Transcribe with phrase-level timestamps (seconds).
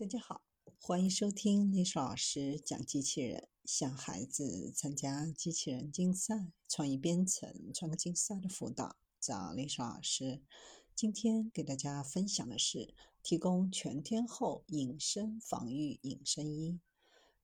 [0.00, 0.40] 大家好，
[0.80, 10.40] 欢迎收听历史老师讲机器人，向孩子参加机器人竞赛、创意编程、创客竞赛的辅导，找历史老师。
[10.94, 16.80] 今天给大家分享的是提供全天候隐身防御隐身衣。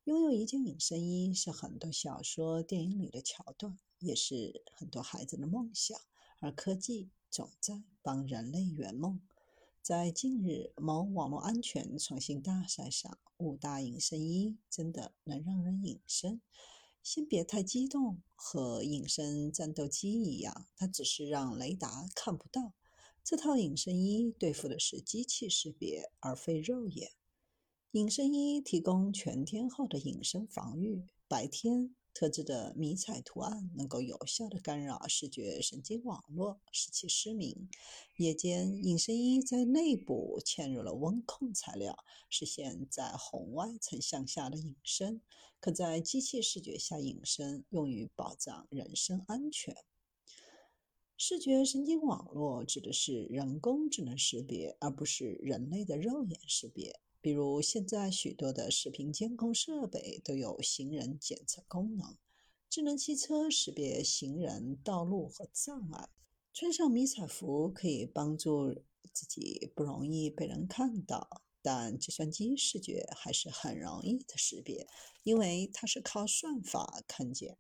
[0.05, 6.01] 拥有一件隐身衣是很多小说、电影里的桥段，也是很多孩子的梦想。
[6.41, 9.21] 而科技总在帮人类圆梦。
[9.87, 16.41] 在近日某网络安全创新大赛上，五大隐身衣真的能让人隐身？
[17.05, 22.73] 先别太激动，和隐身战斗机一样，它只是让雷达看不到。
[23.23, 27.13] 这套隐身衣对付的是机器识别，而非肉眼。
[27.93, 31.95] 隐身衣提供全天候的隐身防御，白天。
[32.19, 37.69] 特制的迷彩图案能够有效地干扰视觉神经网络，使其失明。
[38.17, 45.21] 夜间，隐身衣在内部嵌入了温控材料，实现在红外成像下的隐身，
[45.61, 49.77] 可在机器视觉下隐身，用于保障人身安全。
[51.19, 56.99] 视觉神经网络指的是人工智能识别，而不是人类的肉眼识别。
[57.27, 62.17] 比如，现在许多的视频监控设备都有行人检测功能，
[62.71, 66.09] 智能汽车识别行人、道路和障碍。
[66.53, 68.73] 穿上迷彩服可以帮助
[69.13, 74.87] 自己不容易被人看到，但计算机视觉还是很容易的识别，
[75.25, 77.59] 因为它是靠算法看见。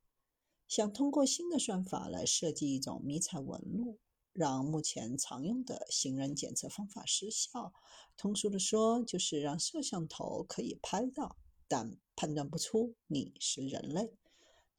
[0.69, 3.98] 想通过新的算法来设计一种迷彩纹路。
[4.37, 7.73] 让目前常用的行人检测方法失效。
[8.17, 14.12] 通俗的说，就是让摄像头可以拍到，但判断不出你是人类。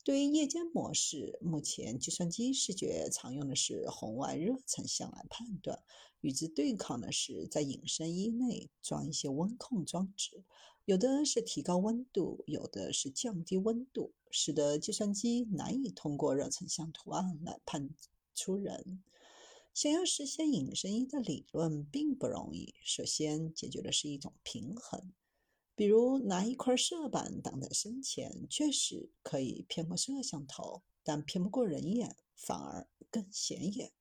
[0.04, 5.84] 对于夜间模式，目前计算机视觉常用的是红外热成像来判断。
[6.22, 10.44] 与之对抗的是，在隐身衣内装一些温控装置，
[10.86, 17.90] 有的是提高温度，有的是降低温度，使得计算机难以通过热成像图案来判
[18.34, 19.04] 出人。
[19.78, 22.74] 想要实现隐身衣的理论并不容易。
[22.84, 25.14] 首先解决的是一种平衡，
[25.76, 33.92] 比如拿一块色板挡在身前，确实可以骗过摄像头，但骗不过人眼，反而更显眼。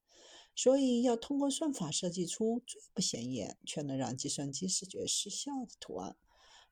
[0.55, 6.17] 所以要通过算法设计出最不显眼却能让计算机视觉失效的图案。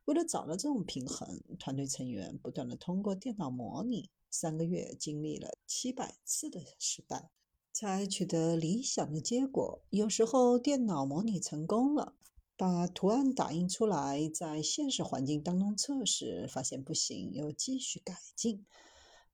[0.06, 7.30] 为了找到这种平衡，团队成员不断的通过电脑模拟，三个月经历了七百次的失败。
[7.74, 9.82] 才取得理想的结果。
[9.90, 12.14] 有时候电脑模拟成功了，
[12.56, 18.64] 把图案打印出来，在现实环境当中测试，发现不行，又继续改进。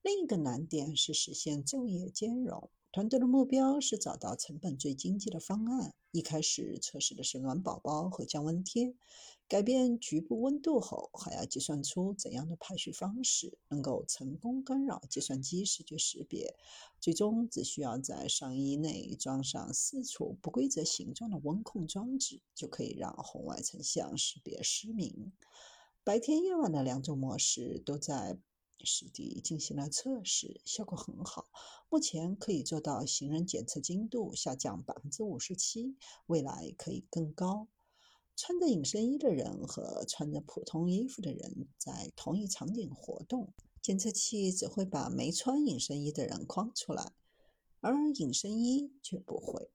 [0.01, 2.71] 另一个难点是实现昼夜兼容。
[2.93, 5.95] 团队的目标是找到成本最经济的方案。
[6.11, 8.97] 一开始测试的是暖宝宝和降温贴，
[9.47, 16.57] 改变局部温度后，还要计算出怎样的排序方式能够成功干扰计算机视觉识别。
[17.01, 25.31] 最终只需要在上衣内装上四处不规则形状的温控装置，就可以让红外成像识别失明。
[26.03, 28.41] 白天、夜晚的两种模式都在。
[28.85, 31.49] 实地进行了测试，效果很好。
[31.89, 35.97] 目前可以做到行人检测精度下降百分之五十七，
[36.27, 37.69] 未来可以更高。
[38.37, 43.53] 穿着隐身衣的人和穿着普通衣服的人在同一场景活动，
[43.83, 47.13] 检测器只会把没穿隐身衣的人框出来，
[47.81, 49.71] 而隐身衣却不会。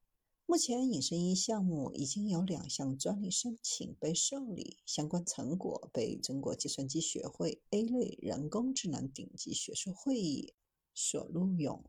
[0.47, 10.53] 目前，隐身衣项目已经有两项专利申请被受理，相关成果被中国计算机学会 A 类人工智能顶级学术会议
[10.93, 11.83] 所录用。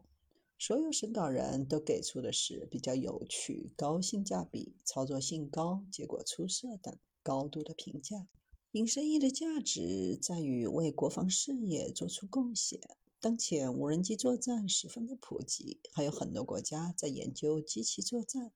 [0.59, 8.27] 所有审稿人都给出的是比较有趣、高性价比、操作性高、结果出色等高度的评价。
[8.73, 12.81] 隐身衣的价值在于为国防事业做出贡献。
[13.19, 18.53] 当前无人机作战十分的普及，还有很多国家在研究机器作战。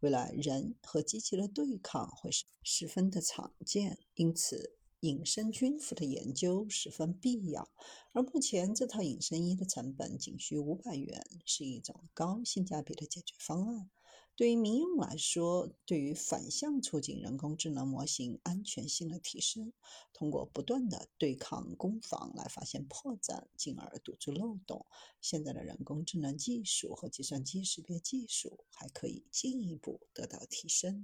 [0.00, 7.70] 未来人和机器的对抗会是十分的常见，因此隐身军服的研究十分必要。
[8.12, 13.90] 而目前这套隐身衣的成本仅需五百元，是一种高性价比的解决方案。
[14.40, 19.74] 对于民用来说，对于反向促进人工智能模型安全性的提升，
[20.14, 24.86] 通过不断的对抗攻防来发现破绽，进而堵住漏洞。
[25.20, 30.98] 现在的人工智能技术和计算机识别技术还可以进一步得到提升。